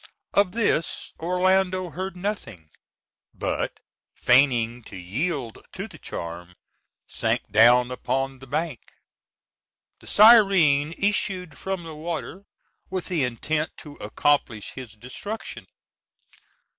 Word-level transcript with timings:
Of 0.33 0.53
this 0.53 1.13
Orlando 1.19 1.91
heard 1.91 2.15
nothing, 2.17 2.71
but, 3.35 3.79
feigning 4.15 4.81
to 4.85 4.95
yield 4.97 5.59
to 5.73 5.87
the 5.87 5.99
charm, 5.99 6.55
sank 7.05 7.51
down 7.51 7.91
upon 7.91 8.39
the 8.39 8.47
bank. 8.47 8.93
The 9.99 10.07
siren 10.07 10.93
issued 10.93 11.55
from 11.55 11.83
the 11.83 11.93
water 11.93 12.45
with 12.89 13.09
the 13.09 13.23
intent 13.23 13.77
to 13.77 13.93
accomplish 13.97 14.71
his 14.71 14.93
destruction. 14.93 15.67